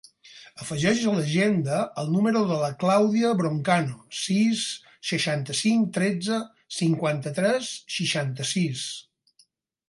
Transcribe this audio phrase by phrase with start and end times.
[0.63, 4.63] Afegeix a l'agenda el número de la Clàudia Broncano: sis,
[5.11, 6.41] seixanta-cinc, tretze,
[6.79, 8.89] cinquanta-tres, seixanta-sis.